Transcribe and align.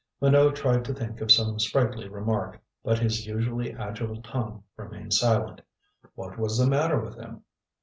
Minot 0.19 0.55
tried 0.55 0.83
to 0.85 0.95
think 0.95 1.21
of 1.21 1.31
some 1.31 1.59
sprightly 1.59 2.09
remark, 2.09 2.59
but 2.83 2.97
his 2.97 3.27
usually 3.27 3.71
agile 3.75 4.19
tongue 4.23 4.63
remained 4.75 5.13
silent. 5.13 5.61
What 6.15 6.39
was 6.39 6.57
the 6.57 6.65
matter 6.65 6.99
with 6.99 7.17
him? 7.19 7.43